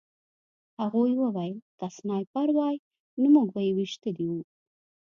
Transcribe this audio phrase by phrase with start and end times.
[0.81, 2.75] هغوی وویل که سنایپر وای
[3.21, 4.39] نو موږ به یې ویشتلي وو